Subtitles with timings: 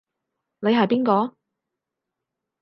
[0.61, 1.35] 你係邊個？